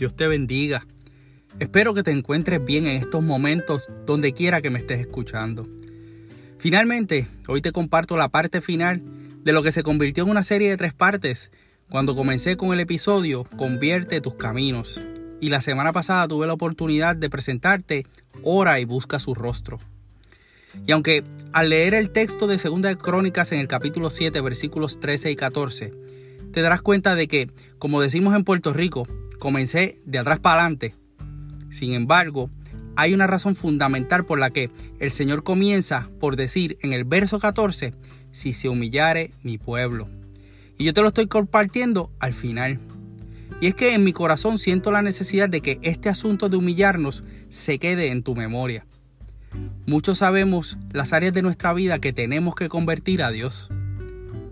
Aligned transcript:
Dios 0.00 0.16
te 0.16 0.26
bendiga. 0.26 0.86
Espero 1.58 1.92
que 1.92 2.02
te 2.02 2.10
encuentres 2.10 2.64
bien 2.64 2.86
en 2.86 2.96
estos 2.96 3.22
momentos 3.22 3.86
donde 4.06 4.32
quiera 4.32 4.62
que 4.62 4.70
me 4.70 4.78
estés 4.78 4.98
escuchando. 4.98 5.68
Finalmente, 6.56 7.28
hoy 7.48 7.60
te 7.60 7.70
comparto 7.70 8.16
la 8.16 8.30
parte 8.30 8.62
final 8.62 9.02
de 9.44 9.52
lo 9.52 9.62
que 9.62 9.72
se 9.72 9.82
convirtió 9.82 10.24
en 10.24 10.30
una 10.30 10.42
serie 10.42 10.70
de 10.70 10.78
tres 10.78 10.94
partes 10.94 11.52
cuando 11.90 12.14
comencé 12.14 12.56
con 12.56 12.72
el 12.72 12.80
episodio 12.80 13.44
Convierte 13.44 14.22
tus 14.22 14.36
caminos. 14.36 14.98
Y 15.38 15.50
la 15.50 15.60
semana 15.60 15.92
pasada 15.92 16.26
tuve 16.26 16.46
la 16.46 16.54
oportunidad 16.54 17.14
de 17.14 17.28
presentarte 17.28 18.06
Ora 18.42 18.80
y 18.80 18.86
busca 18.86 19.18
su 19.18 19.34
rostro. 19.34 19.80
Y 20.86 20.92
aunque 20.92 21.24
al 21.52 21.68
leer 21.68 21.92
el 21.92 22.08
texto 22.08 22.46
de 22.46 22.58
Segunda 22.58 22.94
Crónicas 22.94 23.52
en 23.52 23.60
el 23.60 23.68
capítulo 23.68 24.08
7 24.08 24.40
versículos 24.40 24.98
13 24.98 25.30
y 25.30 25.36
14, 25.36 25.92
te 26.54 26.62
darás 26.62 26.80
cuenta 26.80 27.14
de 27.14 27.28
que, 27.28 27.50
como 27.78 28.00
decimos 28.00 28.34
en 28.34 28.44
Puerto 28.44 28.72
Rico, 28.72 29.06
comencé 29.40 30.00
de 30.04 30.18
atrás 30.18 30.38
para 30.38 30.60
adelante. 30.60 30.94
Sin 31.70 31.94
embargo, 31.94 32.48
hay 32.94 33.14
una 33.14 33.26
razón 33.26 33.56
fundamental 33.56 34.24
por 34.24 34.38
la 34.38 34.50
que 34.50 34.70
el 35.00 35.10
Señor 35.10 35.42
comienza 35.42 36.08
por 36.20 36.36
decir 36.36 36.78
en 36.82 36.92
el 36.92 37.04
verso 37.04 37.40
14, 37.40 37.94
si 38.30 38.52
se 38.52 38.68
humillare 38.68 39.32
mi 39.42 39.58
pueblo. 39.58 40.08
Y 40.78 40.84
yo 40.84 40.94
te 40.94 41.02
lo 41.02 41.08
estoy 41.08 41.26
compartiendo 41.26 42.12
al 42.20 42.34
final. 42.34 42.78
Y 43.60 43.66
es 43.66 43.74
que 43.74 43.94
en 43.94 44.04
mi 44.04 44.12
corazón 44.12 44.58
siento 44.58 44.92
la 44.92 45.02
necesidad 45.02 45.48
de 45.48 45.60
que 45.60 45.78
este 45.82 46.08
asunto 46.08 46.48
de 46.48 46.56
humillarnos 46.56 47.24
se 47.48 47.78
quede 47.78 48.08
en 48.08 48.22
tu 48.22 48.34
memoria. 48.34 48.86
Muchos 49.86 50.18
sabemos 50.18 50.78
las 50.92 51.12
áreas 51.12 51.34
de 51.34 51.42
nuestra 51.42 51.72
vida 51.72 51.98
que 51.98 52.12
tenemos 52.12 52.54
que 52.54 52.68
convertir 52.68 53.22
a 53.22 53.30
Dios. 53.30 53.68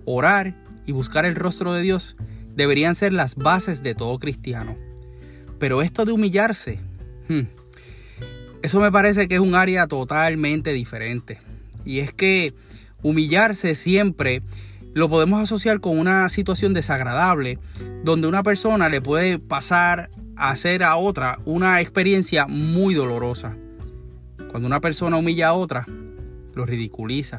Orar 0.04 0.54
y 0.86 0.92
buscar 0.92 1.24
el 1.24 1.36
rostro 1.36 1.72
de 1.72 1.82
Dios 1.82 2.16
deberían 2.58 2.96
ser 2.96 3.12
las 3.12 3.36
bases 3.36 3.84
de 3.84 3.94
todo 3.94 4.18
cristiano. 4.18 4.76
Pero 5.60 5.80
esto 5.80 6.04
de 6.04 6.10
humillarse, 6.10 6.80
hmm, 7.28 7.42
eso 8.62 8.80
me 8.80 8.90
parece 8.90 9.28
que 9.28 9.36
es 9.36 9.40
un 9.40 9.54
área 9.54 9.86
totalmente 9.86 10.72
diferente. 10.72 11.38
Y 11.84 12.00
es 12.00 12.12
que 12.12 12.52
humillarse 13.00 13.76
siempre 13.76 14.42
lo 14.92 15.08
podemos 15.08 15.40
asociar 15.40 15.78
con 15.78 16.00
una 16.00 16.28
situación 16.28 16.74
desagradable, 16.74 17.60
donde 18.02 18.26
una 18.26 18.42
persona 18.42 18.88
le 18.88 19.00
puede 19.00 19.38
pasar 19.38 20.10
a 20.36 20.50
hacer 20.50 20.82
a 20.82 20.96
otra 20.96 21.38
una 21.44 21.80
experiencia 21.80 22.48
muy 22.48 22.92
dolorosa. 22.94 23.56
Cuando 24.50 24.66
una 24.66 24.80
persona 24.80 25.16
humilla 25.16 25.48
a 25.48 25.52
otra, 25.52 25.86
lo 26.54 26.66
ridiculiza, 26.66 27.38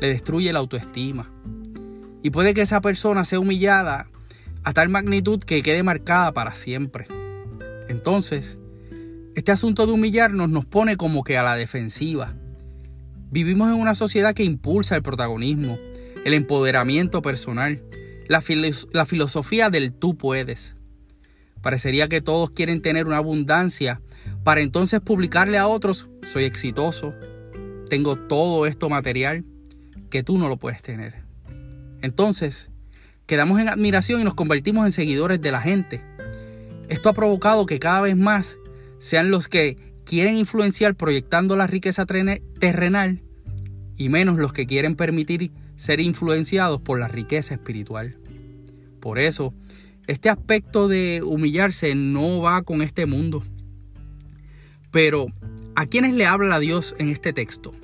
le 0.00 0.08
destruye 0.08 0.50
la 0.50 0.60
autoestima. 0.60 1.30
Y 2.22 2.30
puede 2.30 2.54
que 2.54 2.62
esa 2.62 2.80
persona 2.80 3.26
sea 3.26 3.38
humillada 3.38 4.08
a 4.64 4.72
tal 4.72 4.88
magnitud 4.88 5.40
que 5.40 5.62
quede 5.62 5.82
marcada 5.82 6.32
para 6.32 6.54
siempre. 6.54 7.06
Entonces, 7.88 8.58
este 9.34 9.52
asunto 9.52 9.86
de 9.86 9.92
humillarnos 9.92 10.48
nos 10.48 10.64
pone 10.64 10.96
como 10.96 11.22
que 11.22 11.36
a 11.36 11.42
la 11.42 11.56
defensiva. 11.56 12.34
Vivimos 13.30 13.70
en 13.70 13.76
una 13.76 13.94
sociedad 13.94 14.34
que 14.34 14.44
impulsa 14.44 14.96
el 14.96 15.02
protagonismo, 15.02 15.78
el 16.24 16.32
empoderamiento 16.32 17.20
personal, 17.20 17.82
la, 18.28 18.42
la, 18.92 19.04
filosofía 19.04 19.68
del 19.68 19.92
tú 19.92 20.16
puedes. 20.16 20.76
Parecería 21.60 22.08
que 22.08 22.22
todos 22.22 22.50
quieren 22.50 22.80
tener 22.80 23.06
una 23.06 23.18
abundancia 23.18 24.00
para 24.44 24.62
entonces 24.62 25.00
publicarle 25.00 25.58
a 25.58 25.66
otros, 25.66 26.08
soy 26.22 26.44
exitoso, 26.44 27.14
tengo 27.90 28.16
todo 28.16 28.66
esto 28.66 28.88
material 28.88 29.44
que 30.10 30.22
tú 30.22 30.38
no 30.38 30.48
lo 30.48 30.56
puedes 30.56 30.80
tener. 30.80 31.24
Entonces, 32.00 32.70
quedamos 33.26 33.60
en 33.60 33.68
admiración 33.68 34.20
y 34.20 34.24
nos 34.24 34.34
convertimos 34.34 34.84
en 34.84 34.92
seguidores 34.92 35.40
de 35.40 35.52
la 35.52 35.60
gente. 35.60 36.02
Esto 36.88 37.08
ha 37.08 37.14
provocado 37.14 37.66
que 37.66 37.78
cada 37.78 38.00
vez 38.00 38.16
más 38.16 38.56
sean 38.98 39.30
los 39.30 39.48
que 39.48 39.76
quieren 40.04 40.36
influenciar 40.36 40.94
proyectando 40.94 41.56
la 41.56 41.66
riqueza 41.66 42.04
terrenal 42.06 43.22
y 43.96 44.08
menos 44.08 44.36
los 44.38 44.52
que 44.52 44.66
quieren 44.66 44.96
permitir 44.96 45.52
ser 45.76 46.00
influenciados 46.00 46.80
por 46.80 46.98
la 46.98 47.08
riqueza 47.08 47.54
espiritual. 47.54 48.16
Por 49.00 49.18
eso, 49.18 49.54
este 50.06 50.28
aspecto 50.28 50.88
de 50.88 51.22
humillarse 51.24 51.94
no 51.94 52.40
va 52.40 52.62
con 52.62 52.82
este 52.82 53.06
mundo. 53.06 53.42
Pero, 54.90 55.26
¿a 55.74 55.86
quiénes 55.86 56.14
le 56.14 56.26
habla 56.26 56.60
Dios 56.60 56.94
en 56.98 57.08
este 57.08 57.32
texto? 57.32 57.74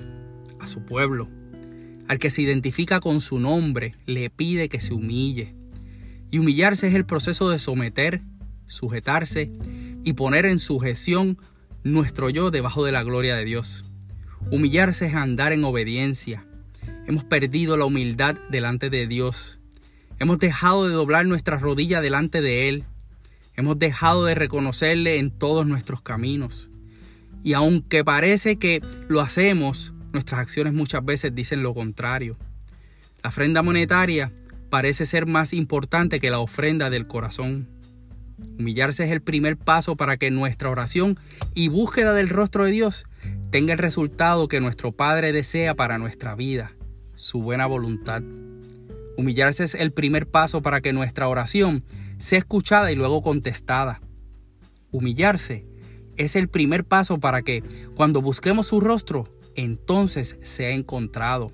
A 0.59 0.67
su 0.67 0.85
pueblo. 0.85 1.27
Al 2.07 2.19
que 2.19 2.29
se 2.29 2.41
identifica 2.41 2.99
con 2.99 3.21
su 3.21 3.39
nombre, 3.39 3.95
le 4.05 4.29
pide 4.29 4.69
que 4.69 4.81
se 4.81 4.93
humille. 4.93 5.55
Y 6.29 6.39
humillarse 6.39 6.87
es 6.87 6.93
el 6.93 7.05
proceso 7.05 7.49
de 7.49 7.59
someter, 7.59 8.21
sujetarse 8.67 9.51
y 10.03 10.13
poner 10.13 10.45
en 10.45 10.59
sujeción 10.59 11.37
nuestro 11.83 12.29
yo 12.29 12.51
debajo 12.51 12.85
de 12.85 12.91
la 12.91 13.03
gloria 13.03 13.35
de 13.35 13.45
Dios. 13.45 13.83
Humillarse 14.49 15.07
es 15.07 15.15
andar 15.15 15.51
en 15.53 15.63
obediencia. 15.63 16.45
Hemos 17.07 17.23
perdido 17.23 17.77
la 17.77 17.85
humildad 17.85 18.37
delante 18.49 18.89
de 18.89 19.07
Dios. 19.07 19.59
Hemos 20.19 20.39
dejado 20.39 20.87
de 20.87 20.93
doblar 20.93 21.25
nuestra 21.25 21.57
rodilla 21.57 22.01
delante 22.01 22.41
de 22.41 22.69
Él. 22.69 22.85
Hemos 23.55 23.77
dejado 23.79 24.25
de 24.25 24.35
reconocerle 24.35 25.17
en 25.17 25.31
todos 25.31 25.65
nuestros 25.65 26.01
caminos. 26.01 26.69
Y 27.43 27.53
aunque 27.53 28.03
parece 28.03 28.57
que 28.57 28.81
lo 29.07 29.21
hacemos, 29.21 29.93
nuestras 30.11 30.41
acciones 30.41 30.73
muchas 30.73 31.03
veces 31.03 31.33
dicen 31.33 31.63
lo 31.63 31.73
contrario. 31.73 32.37
La 33.23 33.29
ofrenda 33.29 33.61
monetaria 33.61 34.31
parece 34.69 35.05
ser 35.05 35.25
más 35.25 35.53
importante 35.53 36.19
que 36.19 36.29
la 36.29 36.39
ofrenda 36.39 36.89
del 36.89 37.07
corazón. 37.07 37.67
Humillarse 38.57 39.03
es 39.03 39.11
el 39.11 39.21
primer 39.21 39.57
paso 39.57 39.95
para 39.95 40.17
que 40.17 40.31
nuestra 40.31 40.69
oración 40.69 41.19
y 41.53 41.67
búsqueda 41.67 42.13
del 42.13 42.29
rostro 42.29 42.63
de 42.63 42.71
Dios 42.71 43.05
tenga 43.51 43.73
el 43.73 43.79
resultado 43.79 44.47
que 44.47 44.61
nuestro 44.61 44.91
Padre 44.91 45.31
desea 45.31 45.75
para 45.75 45.97
nuestra 45.97 46.35
vida, 46.35 46.71
su 47.15 47.41
buena 47.41 47.67
voluntad. 47.67 48.23
Humillarse 49.17 49.65
es 49.65 49.75
el 49.75 49.91
primer 49.91 50.27
paso 50.27 50.61
para 50.61 50.81
que 50.81 50.93
nuestra 50.93 51.27
oración 51.27 51.83
sea 52.17 52.39
escuchada 52.39 52.91
y 52.91 52.95
luego 52.95 53.21
contestada. 53.21 54.01
Humillarse 54.91 55.65
es 56.17 56.35
el 56.35 56.47
primer 56.47 56.85
paso 56.85 57.19
para 57.19 57.41
que 57.41 57.63
cuando 57.95 58.21
busquemos 58.21 58.67
su 58.67 58.79
rostro, 58.79 59.27
entonces 59.61 60.37
sea 60.41 60.71
encontrado. 60.71 61.51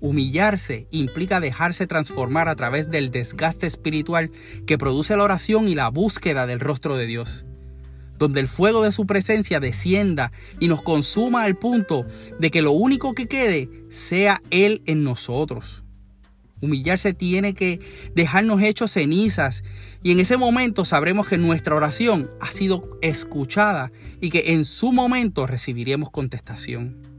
Humillarse 0.00 0.86
implica 0.90 1.40
dejarse 1.40 1.86
transformar 1.86 2.48
a 2.48 2.56
través 2.56 2.90
del 2.90 3.10
desgaste 3.10 3.66
espiritual 3.66 4.30
que 4.66 4.76
produce 4.76 5.16
la 5.16 5.24
oración 5.24 5.66
y 5.66 5.74
la 5.74 5.88
búsqueda 5.88 6.46
del 6.46 6.60
rostro 6.60 6.96
de 6.96 7.06
Dios, 7.06 7.46
donde 8.18 8.40
el 8.40 8.48
fuego 8.48 8.82
de 8.82 8.92
su 8.92 9.06
presencia 9.06 9.60
descienda 9.60 10.30
y 10.60 10.68
nos 10.68 10.82
consuma 10.82 11.44
al 11.44 11.56
punto 11.56 12.04
de 12.38 12.50
que 12.50 12.60
lo 12.60 12.72
único 12.72 13.14
que 13.14 13.28
quede 13.28 13.70
sea 13.88 14.42
Él 14.50 14.82
en 14.84 15.04
nosotros. 15.04 15.84
Humillarse 16.60 17.14
tiene 17.14 17.54
que 17.54 17.80
dejarnos 18.14 18.62
hechos 18.62 18.92
cenizas 18.92 19.64
y 20.02 20.12
en 20.12 20.20
ese 20.20 20.36
momento 20.36 20.84
sabremos 20.84 21.26
que 21.26 21.38
nuestra 21.38 21.76
oración 21.76 22.30
ha 22.40 22.50
sido 22.50 22.98
escuchada 23.00 23.90
y 24.20 24.28
que 24.28 24.52
en 24.52 24.64
su 24.66 24.92
momento 24.92 25.46
recibiremos 25.46 26.10
contestación. 26.10 27.13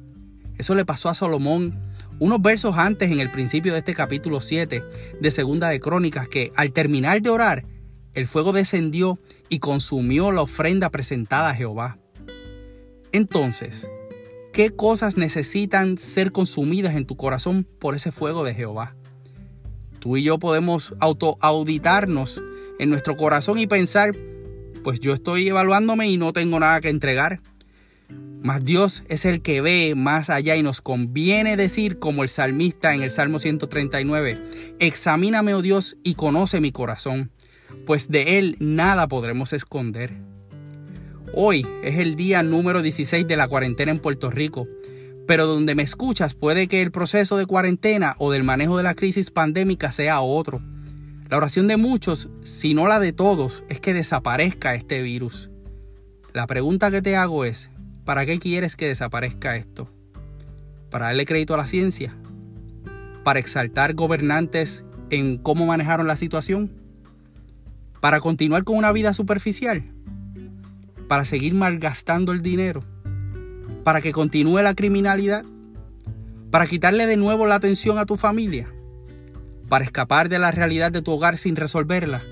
Eso 0.57 0.75
le 0.75 0.85
pasó 0.85 1.09
a 1.09 1.13
Salomón 1.13 1.77
unos 2.19 2.41
versos 2.41 2.77
antes 2.77 3.11
en 3.11 3.19
el 3.19 3.29
principio 3.29 3.73
de 3.73 3.79
este 3.79 3.93
capítulo 3.93 4.39
7 4.39 4.83
de 5.19 5.31
Segunda 5.31 5.69
de 5.69 5.81
Crónicas 5.81 6.29
que 6.29 6.51
al 6.55 6.71
terminar 6.71 7.21
de 7.21 7.29
orar, 7.29 7.65
el 8.13 8.27
fuego 8.27 8.53
descendió 8.53 9.19
y 9.49 9.59
consumió 9.59 10.31
la 10.31 10.41
ofrenda 10.41 10.89
presentada 10.89 11.49
a 11.49 11.55
Jehová. 11.55 11.97
Entonces, 13.11 13.89
¿qué 14.53 14.69
cosas 14.69 15.17
necesitan 15.17 15.97
ser 15.97 16.31
consumidas 16.31 16.95
en 16.95 17.05
tu 17.05 17.17
corazón 17.17 17.67
por 17.79 17.95
ese 17.95 18.13
fuego 18.13 18.45
de 18.45 18.53
Jehová? 18.53 18.95
Tú 19.99 20.15
y 20.15 20.23
yo 20.23 20.39
podemos 20.39 20.95
autoauditarnos 21.01 22.41
en 22.79 22.89
nuestro 22.89 23.17
corazón 23.17 23.59
y 23.59 23.67
pensar, 23.67 24.15
pues 24.83 25.01
yo 25.01 25.13
estoy 25.13 25.47
evaluándome 25.49 26.07
y 26.07 26.17
no 26.17 26.31
tengo 26.31 26.59
nada 26.59 26.79
que 26.79 26.89
entregar. 26.89 27.41
Mas 28.45 28.63
Dios 28.63 29.01
es 29.09 29.25
el 29.25 29.41
que 29.41 29.59
ve 29.59 29.95
más 29.97 30.29
allá 30.29 30.55
y 30.55 30.61
nos 30.61 30.79
conviene 30.79 31.57
decir 31.57 31.97
como 31.97 32.21
el 32.21 32.29
salmista 32.29 32.93
en 32.93 33.01
el 33.01 33.09
Salmo 33.09 33.39
139, 33.39 34.37
examíname, 34.77 35.55
oh 35.55 35.63
Dios, 35.63 35.97
y 36.03 36.13
conoce 36.13 36.61
mi 36.61 36.71
corazón, 36.71 37.31
pues 37.87 38.07
de 38.11 38.37
él 38.37 38.55
nada 38.59 39.07
podremos 39.07 39.51
esconder. 39.51 40.13
Hoy 41.33 41.65
es 41.81 41.97
el 41.97 42.13
día 42.13 42.43
número 42.43 42.83
16 42.83 43.27
de 43.27 43.35
la 43.35 43.47
cuarentena 43.47 43.91
en 43.91 43.97
Puerto 43.97 44.29
Rico 44.29 44.67
pero 45.25 45.47
donde 45.47 45.73
me 45.73 45.81
escuchas 45.81 46.35
puede 46.35 46.67
que 46.67 46.83
el 46.83 46.91
proceso 46.91 47.35
de 47.37 47.47
cuarentena 47.47 48.15
o 48.19 48.31
del 48.31 48.43
manejo 48.43 48.77
de 48.77 48.83
la 48.83 48.93
crisis 48.93 49.31
pandémica 49.31 49.91
sea 49.91 50.21
otro. 50.21 50.61
La 51.29 51.37
oración 51.37 51.67
de 51.67 51.77
muchos, 51.77 52.29
si 52.43 52.75
no 52.75 52.87
la 52.87 52.99
de 52.99 53.11
todos, 53.11 53.63
es 53.67 53.79
que 53.79 53.95
desaparezca 53.95 54.75
este 54.75 55.01
virus. 55.01 55.49
La 56.31 56.45
pregunta 56.45 56.91
que 56.91 57.01
te 57.01 57.15
hago 57.15 57.43
es, 57.43 57.71
¿para 58.05 58.25
qué 58.25 58.39
quieres 58.39 58.75
que 58.75 58.87
desaparezca 58.87 59.57
esto? 59.57 59.89
¿Para 60.89 61.07
darle 61.07 61.25
crédito 61.25 61.53
a 61.53 61.57
la 61.57 61.67
ciencia? 61.67 62.15
¿Para 63.23 63.39
exaltar 63.39 63.93
gobernantes 63.95 64.85
en 65.09 65.37
cómo 65.37 65.65
manejaron 65.65 66.07
la 66.07 66.15
situación? 66.15 66.85
para 68.05 68.19
continuar 68.19 68.63
con 68.63 68.77
una 68.77 68.91
vida 68.91 69.15
superficial, 69.15 69.81
para 71.07 71.25
seguir 71.25 71.55
malgastando 71.55 72.33
el 72.33 72.43
dinero, 72.43 72.83
para 73.83 73.99
que 73.99 74.11
continúe 74.11 74.61
la 74.61 74.75
criminalidad, 74.75 75.43
para 76.51 76.67
quitarle 76.67 77.07
de 77.07 77.17
nuevo 77.17 77.47
la 77.47 77.55
atención 77.55 77.97
a 77.97 78.05
tu 78.05 78.15
familia, 78.15 78.71
para 79.69 79.85
escapar 79.85 80.29
de 80.29 80.37
la 80.37 80.51
realidad 80.51 80.91
de 80.91 81.01
tu 81.01 81.13
hogar 81.13 81.39
sin 81.39 81.55
resolverla, 81.55 82.23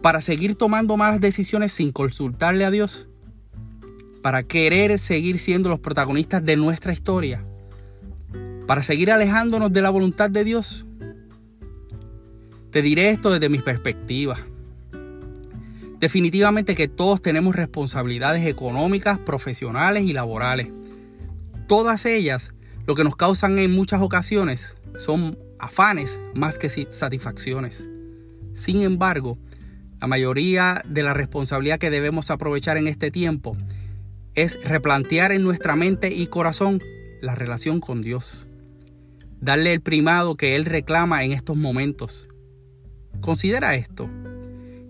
para 0.00 0.22
seguir 0.22 0.54
tomando 0.54 0.96
malas 0.96 1.20
decisiones 1.20 1.74
sin 1.74 1.92
consultarle 1.92 2.64
a 2.64 2.70
Dios, 2.70 3.08
para 4.22 4.44
querer 4.44 4.98
seguir 4.98 5.38
siendo 5.38 5.68
los 5.68 5.80
protagonistas 5.80 6.44
de 6.44 6.56
nuestra 6.56 6.92
historia, 6.92 7.44
para 8.66 8.82
seguir 8.82 9.10
alejándonos 9.10 9.72
de 9.72 9.82
la 9.82 9.90
voluntad 9.90 10.30
de 10.30 10.44
Dios. 10.44 10.86
Te 12.70 12.80
diré 12.80 13.10
esto 13.10 13.30
desde 13.30 13.48
mi 13.48 13.58
perspectiva. 13.58 14.38
Definitivamente 15.98 16.74
que 16.74 16.88
todos 16.88 17.20
tenemos 17.20 17.54
responsabilidades 17.54 18.46
económicas, 18.46 19.18
profesionales 19.18 20.04
y 20.04 20.12
laborales. 20.12 20.68
Todas 21.68 22.06
ellas 22.06 22.52
lo 22.86 22.94
que 22.94 23.04
nos 23.04 23.16
causan 23.16 23.58
en 23.58 23.72
muchas 23.72 24.02
ocasiones 24.02 24.76
son 24.96 25.38
afanes 25.58 26.18
más 26.34 26.58
que 26.58 26.68
satisfacciones. 26.68 27.88
Sin 28.54 28.82
embargo, 28.82 29.38
la 30.00 30.08
mayoría 30.08 30.82
de 30.84 31.02
la 31.04 31.14
responsabilidad 31.14 31.78
que 31.78 31.90
debemos 31.90 32.30
aprovechar 32.30 32.76
en 32.76 32.88
este 32.88 33.10
tiempo 33.10 33.56
es 34.34 34.62
replantear 34.64 35.32
en 35.32 35.42
nuestra 35.42 35.76
mente 35.76 36.12
y 36.12 36.26
corazón 36.26 36.82
la 37.20 37.34
relación 37.34 37.80
con 37.80 38.02
Dios. 38.02 38.46
Darle 39.40 39.72
el 39.72 39.80
primado 39.80 40.36
que 40.36 40.56
Él 40.56 40.64
reclama 40.64 41.24
en 41.24 41.32
estos 41.32 41.56
momentos. 41.56 42.28
Considera 43.20 43.74
esto. 43.74 44.08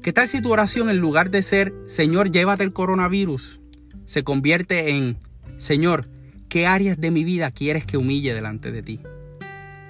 ¿Qué 0.02 0.12
tal 0.12 0.28
si 0.28 0.40
tu 0.40 0.52
oración 0.52 0.90
en 0.90 0.98
lugar 0.98 1.30
de 1.30 1.42
ser 1.42 1.72
Señor, 1.86 2.30
llévate 2.30 2.64
el 2.64 2.72
coronavirus, 2.72 3.60
se 4.06 4.24
convierte 4.24 4.90
en 4.90 5.16
Señor, 5.58 6.08
¿qué 6.48 6.66
áreas 6.66 7.00
de 7.00 7.10
mi 7.10 7.24
vida 7.24 7.50
quieres 7.50 7.86
que 7.86 7.96
humille 7.96 8.34
delante 8.34 8.72
de 8.72 8.82
ti? 8.82 9.00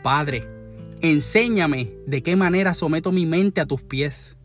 Padre, 0.02 0.46
enséñame 1.00 1.92
de 2.06 2.22
qué 2.22 2.36
manera 2.36 2.74
someto 2.74 3.10
mi 3.10 3.24
mente 3.24 3.60
a 3.60 3.66
tus 3.66 3.82
pies. 3.82 4.36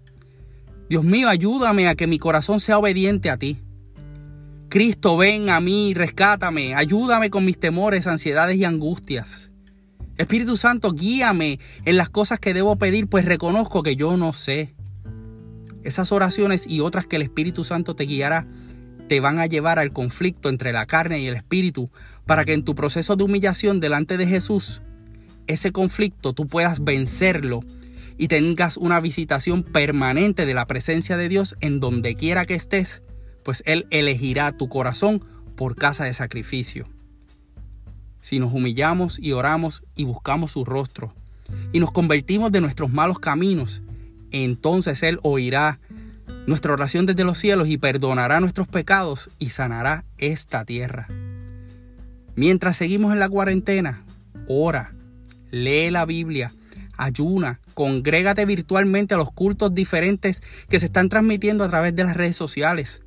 Dios 0.89 1.04
mío, 1.04 1.27
ayúdame 1.27 1.89
a 1.89 1.95
que 1.95 2.07
mi 2.07 2.18
corazón 2.18 2.62
sea 2.62 2.77
obediente 2.77 3.30
a 3.30 3.38
ti. 3.38 3.59
Cristo, 4.69 5.16
ven 5.16 5.50
a 5.50 5.62
mí, 5.62 5.94
rescátame, 5.94 6.75
ayúdame 6.75 7.30
con 7.30 7.46
mis 7.46 7.58
temores, 7.58 8.06
ansiedades 8.06 8.58
y 8.58 8.66
angustias. 8.66 9.50
Espíritu 10.18 10.58
Santo, 10.58 10.92
guíame 10.92 11.60
en 11.86 11.96
las 11.96 12.10
cosas 12.10 12.40
que 12.40 12.54
debo 12.54 12.75
pedir, 12.75 13.08
pues 13.08 13.24
reconozco 13.24 13.81
que 13.81 13.96
yo 13.96 14.18
no 14.18 14.34
sé. 14.34 14.74
Esas 15.84 16.12
oraciones 16.12 16.68
y 16.68 16.81
otras 16.81 17.08
que 17.08 17.16
el 17.16 17.22
Espíritu 17.22 17.64
Santo 17.64 17.96
te 17.96 18.04
guiará 18.04 18.46
te 19.08 19.22
van 19.22 19.40
a 19.40 19.46
llevar 19.46 19.80
al 19.80 19.94
conflicto 19.94 20.50
entre 20.50 20.74
la 20.74 20.86
carne 20.86 21.22
y 21.22 21.28
el 21.28 21.36
Espíritu 21.36 21.90
para 22.25 22.44
que 22.44 22.52
en 22.52 22.64
tu 22.64 22.75
proceso 22.75 23.16
de 23.16 23.24
humillación 23.24 23.80
delante 23.80 24.18
de 24.18 24.28
Jesús, 24.28 24.81
ese 25.48 25.72
conflicto 25.72 26.34
tú 26.34 26.46
puedas 26.46 26.84
vencerlo 26.84 27.62
y 28.18 28.28
tengas 28.28 28.75
una 28.75 29.00
visitación 29.00 29.64
permanente 29.64 30.46
de 30.46 30.54
la 30.54 30.66
presencia 30.66 31.16
de 31.16 31.30
Dios 31.30 31.56
en 31.62 31.80
donde 31.80 32.16
quiera 32.16 32.46
que 32.46 32.56
estés, 32.56 33.02
pues 33.47 33.63
Él 33.65 33.88
elegirá 33.91 34.51
tu 34.51 34.67
corazón 34.67 35.23
por 35.55 35.77
casa 35.77 36.03
de 36.03 36.13
sacrificio. 36.13 36.85
Si 38.19 38.39
nos 38.39 38.51
humillamos 38.51 39.17
y 39.19 39.31
oramos 39.31 39.85
y 39.95 40.03
buscamos 40.03 40.51
su 40.51 40.65
rostro 40.65 41.13
y 41.71 41.79
nos 41.79 41.94
convertimos 41.94 42.51
de 42.51 42.59
nuestros 42.59 42.91
malos 42.91 43.19
caminos, 43.19 43.81
entonces 44.31 45.01
Él 45.01 45.17
oirá 45.23 45.79
nuestra 46.45 46.73
oración 46.73 47.05
desde 47.05 47.23
los 47.23 47.38
cielos 47.38 47.69
y 47.69 47.77
perdonará 47.77 48.41
nuestros 48.41 48.67
pecados 48.67 49.29
y 49.39 49.51
sanará 49.51 50.03
esta 50.17 50.65
tierra. 50.65 51.07
Mientras 52.35 52.75
seguimos 52.75 53.13
en 53.13 53.19
la 53.21 53.29
cuarentena, 53.29 54.03
ora, 54.49 54.94
lee 55.51 55.89
la 55.89 56.03
Biblia, 56.03 56.51
ayuna, 56.97 57.61
congrégate 57.75 58.45
virtualmente 58.45 59.13
a 59.13 59.17
los 59.17 59.31
cultos 59.31 59.73
diferentes 59.73 60.41
que 60.67 60.81
se 60.81 60.88
están 60.88 61.07
transmitiendo 61.07 61.63
a 61.63 61.69
través 61.69 61.95
de 61.95 62.03
las 62.03 62.17
redes 62.17 62.35
sociales. 62.35 63.03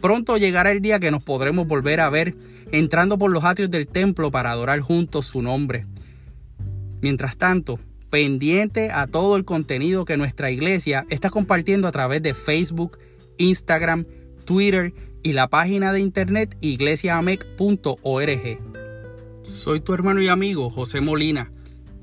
Pronto 0.00 0.36
llegará 0.36 0.70
el 0.70 0.80
día 0.80 1.00
que 1.00 1.10
nos 1.10 1.22
podremos 1.22 1.66
volver 1.66 2.00
a 2.00 2.10
ver 2.10 2.34
entrando 2.72 3.18
por 3.18 3.32
los 3.32 3.44
atrios 3.44 3.70
del 3.70 3.86
templo 3.86 4.30
para 4.30 4.50
adorar 4.50 4.80
juntos 4.80 5.26
su 5.26 5.42
nombre. 5.42 5.86
Mientras 7.00 7.36
tanto, 7.36 7.78
pendiente 8.10 8.90
a 8.90 9.06
todo 9.06 9.36
el 9.36 9.44
contenido 9.44 10.04
que 10.04 10.16
nuestra 10.16 10.50
iglesia 10.50 11.06
está 11.10 11.30
compartiendo 11.30 11.88
a 11.88 11.92
través 11.92 12.22
de 12.22 12.34
Facebook, 12.34 12.98
Instagram, 13.38 14.06
Twitter 14.44 14.94
y 15.22 15.32
la 15.32 15.48
página 15.48 15.92
de 15.92 16.00
internet 16.00 16.56
iglesiaamec.org. 16.60 18.58
Soy 19.42 19.80
tu 19.80 19.94
hermano 19.94 20.20
y 20.20 20.28
amigo 20.28 20.70
José 20.70 21.00
Molina 21.00 21.50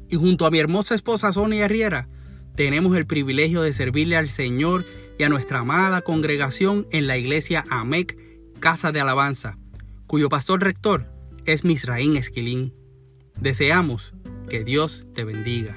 y 0.09 0.15
junto 0.15 0.45
a 0.45 0.51
mi 0.51 0.59
hermosa 0.59 0.95
esposa 0.95 1.33
Sonia 1.33 1.65
Herrera 1.65 2.07
tenemos 2.55 2.95
el 2.95 3.05
privilegio 3.05 3.61
de 3.61 3.73
servirle 3.73 4.15
al 4.17 4.29
Señor 4.29 4.85
y 5.17 5.23
a 5.23 5.29
nuestra 5.29 5.59
amada 5.59 6.01
congregación 6.01 6.87
en 6.91 7.07
la 7.07 7.17
iglesia 7.17 7.63
AMEC, 7.69 8.17
Casa 8.59 8.91
de 8.91 9.01
Alabanza, 9.01 9.57
cuyo 10.07 10.29
pastor 10.29 10.61
rector 10.61 11.11
es 11.45 11.63
Misraín 11.63 12.17
Esquilín. 12.17 12.73
Deseamos 13.39 14.13
que 14.49 14.63
Dios 14.63 15.05
te 15.13 15.23
bendiga. 15.23 15.75